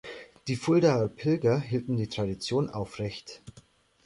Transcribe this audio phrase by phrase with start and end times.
[0.47, 3.43] Die Fuldaer Pilger erhielten die Tradition aufrecht.